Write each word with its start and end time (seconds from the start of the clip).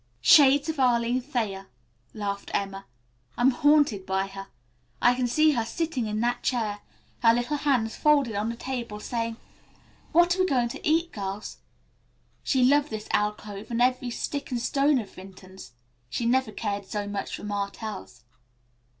"Shades 0.21 0.67
of 0.67 0.79
Arline 0.79 1.21
Thayer," 1.21 1.67
laughed 2.15 2.49
Emma. 2.55 2.87
"I 3.37 3.41
am 3.41 3.51
haunted 3.51 4.03
by 4.03 4.25
her. 4.25 4.47
I 4.99 5.13
can 5.13 5.27
see 5.27 5.51
her 5.51 5.63
sitting 5.63 6.07
in 6.07 6.21
that 6.21 6.41
chair, 6.41 6.79
her 7.19 7.31
little 7.35 7.57
hands 7.57 7.95
folded 7.97 8.33
on 8.35 8.49
the 8.49 8.55
table, 8.55 8.99
saying, 8.99 9.37
'What 10.11 10.35
are 10.35 10.39
we 10.39 10.47
going 10.47 10.69
to 10.69 10.87
eat, 10.87 11.11
girls?' 11.11 11.57
She 12.43 12.63
loved 12.63 12.89
this 12.89 13.09
alcove 13.11 13.69
and 13.69 13.79
every 13.79 14.09
stick 14.09 14.49
and 14.49 14.59
stone 14.59 14.97
of 14.97 15.11
Vinton's. 15.13 15.73
She 16.09 16.25
never 16.25 16.51
cared 16.51 16.87
so 16.87 17.05
much 17.07 17.35
for 17.35 17.43
Martell's." 17.43 18.23